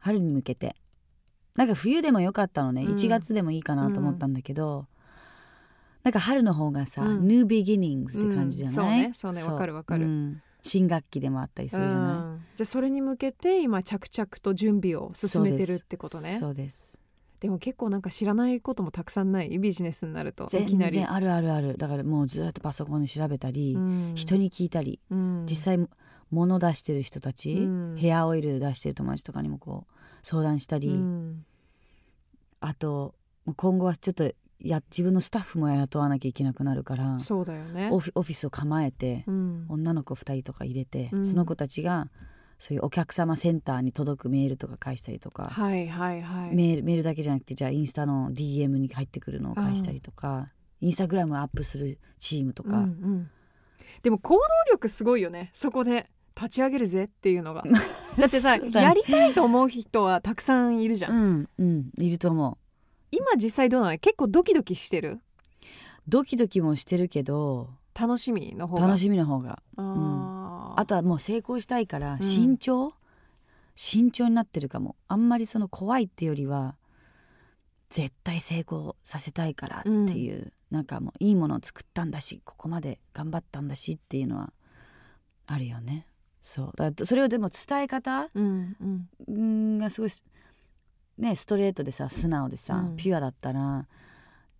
[0.00, 0.74] 春に向けて。
[1.54, 2.92] なんか冬でもよかったのね、うん。
[2.92, 4.86] 1月でもいいかなと思ったんだけど、
[6.02, 7.28] なんか春の方がさ、うん。
[7.28, 9.14] New Beginnings って感じじゃない、うん。
[9.14, 9.40] そうね。
[9.42, 9.52] そうね。
[9.52, 10.06] わかるわかる。
[10.06, 10.42] うん。
[10.62, 12.44] 新学期でもあったりするじゃない、うん。
[12.56, 16.36] じゃあそれに向けて今着々と準備を進めてるってことね。
[16.40, 16.89] そうです
[17.40, 19.58] でも結構なんか知らないこともたくさんない。
[19.58, 20.92] ビジネスになるとい全きなり。
[20.92, 21.78] 然あるあるある。
[21.78, 24.12] だからもうずっとパソコンで調べたり、うん。
[24.14, 25.46] 人に聞いたり、うん。
[25.48, 25.88] 実際
[26.30, 27.96] 物出してる人たち、うん。
[27.96, 31.44] ヘアオイル出してる友達とかにもこう相談したり、うん。
[32.60, 33.14] あと
[33.56, 37.88] 今後はちょっとや自分のスタッフも雇わなきゃいけなくなるからそうだよね。
[37.90, 39.64] オフィスを構えて、うん。
[39.70, 41.26] 女の子2人とか入れて、うん。
[41.26, 42.10] その子たちが
[42.60, 46.54] そういうお客様センターに届くメールとか返したりとか、はいはいはい。
[46.54, 50.50] メールメールだけじゃなくてじゃあインスタの DM に入ってくるのを返したりとか、
[50.82, 53.30] インスタグラムアップするチームとか、うんうん。
[54.02, 57.64] でも行動力すごいよねそこで立ち上げるぜっていうのが。
[58.18, 62.58] だってさ、やりたいと思う人はたくさんいるじゃん、うんうんいると思う。
[63.10, 63.98] 今実際どうなの？
[63.98, 65.20] 結構ドキドキしてる？
[66.06, 67.70] ドキドキもしてるけど。
[67.98, 68.86] 楽しみの方が。
[68.86, 69.62] 楽しみの方が。
[69.76, 70.39] あー
[70.76, 72.22] あとはもう成功したいからん。
[72.22, 72.92] 慎重、
[73.74, 74.96] 慎重になってるかも。
[75.08, 76.76] あんまりその怖いっていうよりは
[77.88, 84.52] 絶対成功させたいからっていうなんかもういいものを作ったんだしここまで頑張ったんだしっていうのは
[85.46, 86.06] あるよね。
[86.42, 86.72] そう。
[86.76, 88.28] だそれをでも伝え方？
[88.34, 89.08] うんうん。
[89.26, 90.10] うんがすごい
[91.18, 92.96] ねストレートでさ素直でさ、うん。
[92.96, 93.86] ピュアだったら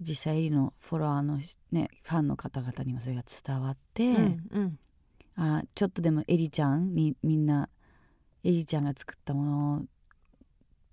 [0.01, 1.39] 実際のフォロワーの
[1.73, 4.79] ねファンの方々にもそれが伝わって、うんうん
[5.37, 7.69] あちょっとでもエリちゃんにみんな
[8.45, 9.83] エリちゃんが作ったもの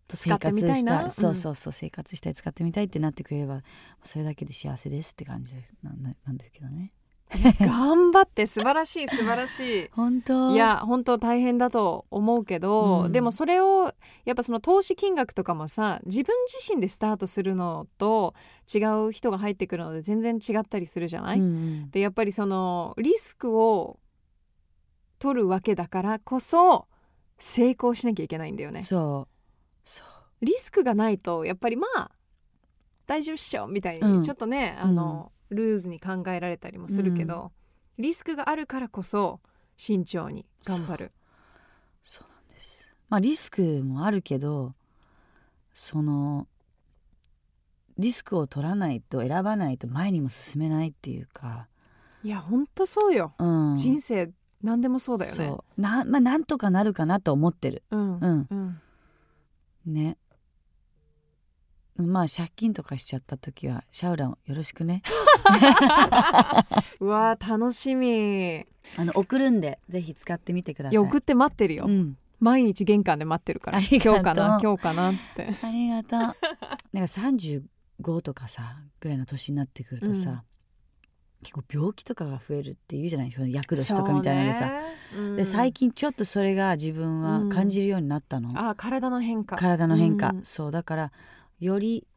[0.07, 0.75] と生活使ってみたいな？
[0.77, 3.61] したいそうそうそう生活したい使ってみたいってなってくれれば
[4.03, 6.93] それだけで幸せですって感じなんななんですけどね。
[7.59, 9.89] 頑張って素晴らしい素晴らしい。
[9.91, 10.53] 本当？
[10.53, 13.11] いや本当大変だと思うけど、うん。
[13.11, 18.33] でもそれをやっぱその投資金額とかもさ自分自身でスタートするのと
[18.73, 21.91] 違う人が入ってくるので全然違ったりするじゃない、うんうん。
[21.91, 23.99] でやっぱりそのリスクを
[25.19, 26.87] 取るわけだからこそ
[27.37, 28.81] 成功しなきゃいけないんだよね。
[28.81, 29.33] そう。
[29.83, 30.45] そう。
[30.45, 32.11] リスクがないとやっぱりまあ
[33.05, 34.19] 大丈夫っしょみたいうん。
[34.19, 37.51] にちょっとね、あのルーズに考えられたりもするけど、
[37.97, 39.39] リスクがあるからこそ
[39.77, 41.11] 慎重に頑張る。
[42.03, 42.93] そうなんです。
[43.09, 44.73] まあリスクもあるけど
[45.73, 46.47] その
[47.97, 51.67] リスクを取らないと選ばないと前にも進めないっていうか、
[52.23, 54.29] いやほんとそうよ、うん、人生
[54.63, 55.37] 何でもそうだよね。
[55.37, 55.81] そう。
[55.81, 57.83] な,、まあ、なんとかなるかなと思ってる。
[57.91, 58.19] うん。
[58.19, 58.47] うん。
[58.49, 58.81] うん。
[59.85, 60.17] ね。
[61.95, 65.01] まあ借金とかしちゃった時はシャウランよろしくね。
[66.99, 68.65] うわー楽しみ。
[68.97, 70.93] あの送るんでぜひ使ってみてください。
[70.93, 73.79] いや送って待ってるよ、うん、毎日玄関で待ってるから。
[73.79, 74.59] 今日かな？
[74.61, 75.11] 今日かな？
[75.11, 75.49] っつって。
[75.63, 76.19] ありがとう。
[76.19, 76.35] なんか
[76.93, 77.63] 35
[78.21, 80.41] とかさぐらいの年になってくるとさ、うん
[81.43, 84.73] 結構病気とかが増えるっていうじゃないですか厄年とかみたいなのでさ、ね。
[85.15, 85.35] うん。
[85.35, 89.55] で最近ちょっっとそれが自分は感じるようになったの、あ体の変化。
[89.55, 90.45] 体の変化、うん。
[90.45, 91.11] そうだから
[91.59, 92.07] より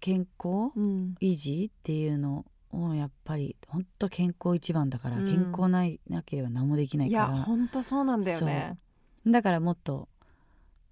[0.00, 1.14] 健康うん。
[1.20, 5.24] 維持っていうのをやっぱり本当健康一番だから、うん。
[5.24, 8.78] 健康ないなければ何もできないいやからほんとそうなんだよね。
[9.26, 10.08] だからもっと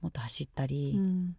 [0.01, 1.37] もっと走ったりう、ん。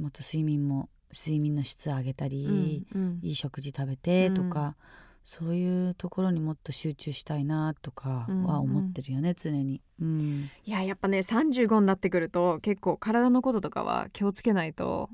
[0.00, 3.18] もっと睡眠も睡眠の質上げたり、うんうん。
[3.22, 4.76] いい食事食べてとか、
[5.24, 9.80] そういうところにもっと集中したいなとかは思ってるよね、常に。
[10.00, 15.10] うん、いややっぱね35になってくると結構体のこととかは気をつけないと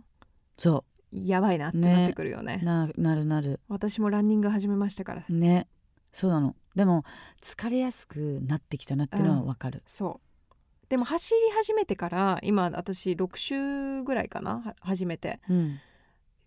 [0.57, 2.61] そやばいなってなってくるよね。
[2.62, 3.61] うななるなる。
[3.68, 5.25] 私もランニング始めましたから。
[5.29, 5.68] ね。
[6.12, 6.57] そうなの。
[6.75, 7.05] でも
[7.42, 10.87] 疲れやすくなってきたなっていうのはわかる、そう。
[10.88, 14.61] でも走り始めてから今私6週ぐらいかな？
[14.61, 15.40] は始めて。
[15.49, 15.79] うん、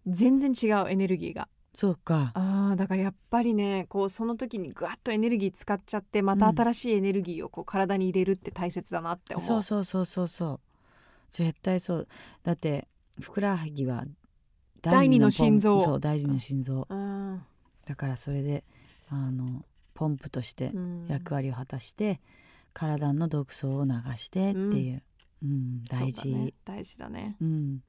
[0.07, 1.47] 全然違うエネルギーが。
[1.73, 2.31] そうか
[2.75, 10.59] だからやっぱりねこうその時にぐわっとエネルギー使っちゃってまたうん新しいエネルギーをこう体に入れるって大切だなって思う、そうそうそうそうそう。
[11.31, 12.07] 絶対そう。
[12.43, 12.87] だって
[13.19, 14.05] ふくらはぎは
[14.81, 15.81] 第二の心臓。
[15.81, 16.87] そう第二の心臓。
[16.89, 17.41] うん。
[17.85, 18.63] だからそれで
[19.09, 21.07] あのポンプとしてうん。
[21.07, 22.21] 役割を果たして、
[22.73, 25.01] 体の毒素を流してっていう、
[25.43, 25.83] うん。
[25.85, 26.29] 大事。
[26.33, 26.53] ね。
[26.65, 27.35] 大事だね。
[27.41, 27.83] うん、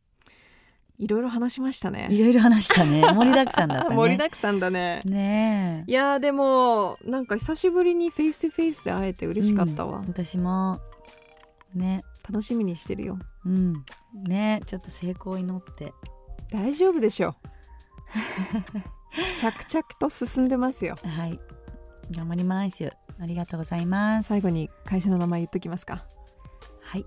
[1.03, 3.03] いろいろ話しましたいねろいろ話したね。
[3.13, 3.97] 盛りだくさんだったね。
[3.99, 5.03] 盛りだくさんだね。
[5.05, 5.91] ねえ。
[5.91, 10.81] いやーでもなんか久しぶりに face to face で会えて嬉しかったわ、うん私も。
[11.75, 12.05] ね。
[12.31, 13.19] 楽しみにしてるよ。
[13.45, 13.85] うん。
[14.15, 15.93] ねちょっと成功を祈って。
[16.53, 17.35] 大丈夫でしょ
[19.37, 20.97] 着々と進んでますよ。
[21.05, 21.41] はい。
[22.13, 22.93] 頑張ります。
[23.21, 24.29] ありがとうございます。
[24.29, 26.05] 最後に会社の名前言っときますか。
[26.81, 27.05] はい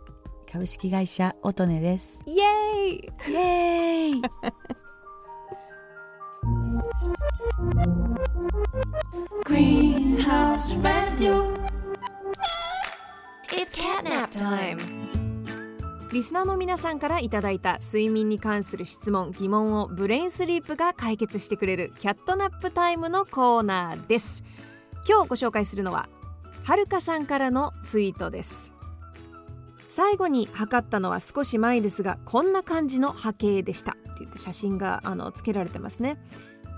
[0.55, 2.23] 株式会社オトネです。
[2.25, 2.45] イエー
[2.87, 3.09] イ！
[3.29, 4.21] イエーイ！
[9.43, 11.53] Greenhouse Radio.
[13.49, 14.77] It's catnap time.
[16.13, 24.41] リスナーの皆さんからいただいた睡眠に関する質問疑問をブレインスリープが解決してくれるキャットナップタイムのコーナーです。
[25.05, 26.07] 今日ご紹介するのは
[26.63, 28.73] はるかさんからのツイートです
[29.87, 33.91] 最後に測ったのは少し前ですがこんな感じの波形でした。
[33.91, 36.17] って言って写真があのつけられてますね。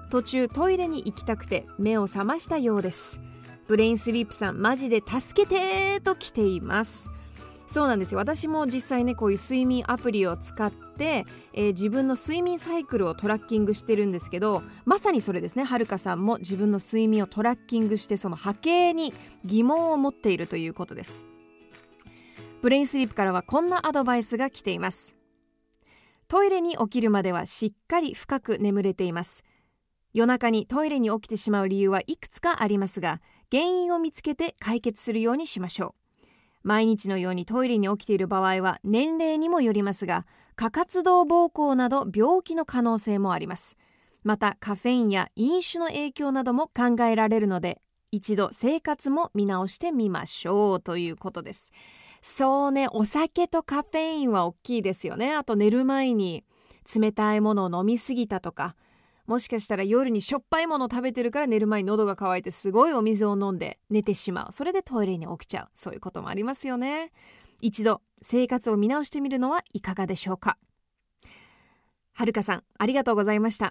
[0.10, 3.22] 途中トイレに行きたくて目を覚ましたようです。
[3.68, 7.10] ブレインスリープさんマジで助けてと来ています。
[7.68, 8.18] そうなんですよ。
[8.18, 15.64] 私も実際ねこういう睡眠アプリを使って、えー自分の睡眠サイクルをトラッキングしてるんですけどまさにそれですね。
[15.64, 21.26] はるかさんも自分の睡眠をトラッキングしてその波形に疑問を持っているということです。
[22.62, 25.16] ブレインスリープからはこんなアドバイスが来ています。
[26.28, 29.46] トイレに起きるまではしっかり深く眠れています。
[30.14, 35.94] 夜中にトイレに起きてしまう理由はいくつかありますが原因を見つけて解決するようにしましょ
[36.24, 36.28] う。
[36.64, 43.78] 毎日のようにトイレに起きている場合は年齢にもよりますが過活動膀胱など病気の可能性もあります。
[44.24, 47.80] またカフェインや飲酒の影響なども考えられるので
[48.12, 51.72] 一度生活も見直してみましょうということです。
[52.22, 55.34] そうねお酒とカフェインは大きいですよね。
[55.34, 56.44] あと寝る前に
[56.96, 58.76] 冷たいものを飲みすぎたとか。
[59.26, 64.54] もしかしたら夜にしょっぱいものを食べてるから寝る前に喉が渇いてすごいお水を飲んで寝てしまう。
[64.54, 65.68] それでトイレに起きちゃう。
[65.74, 67.12] そういうこともありますよね。
[67.60, 70.58] 一度生活を見直してみるのはいかがでしょうか。
[72.14, 73.70] はるかさんありがとうございました。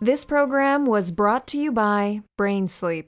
[0.00, 3.06] This program was brought to you by Brain Sleep.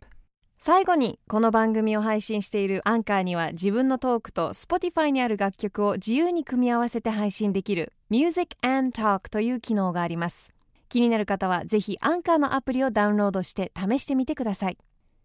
[0.59, 10.53] 最後にこの番組を配信しているアンカーには自分のトークと Spotify にある楽曲を自由に組み合わせて配信できる Music and Talk という機能があります。
[10.89, 14.79] 気になる方はぜひアンカーのアプリをダウンロードして試してみてください。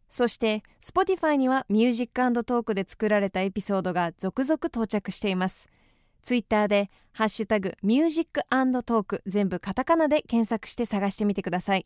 [0.07, 5.67] そして Spotify には Music and Talk で作られたエピソードが続々到着しています。
[6.25, 8.41] ツイッターで「ハッシュタグミュージック
[8.83, 11.85] トーク」全部カタカナで検索して探してみてください。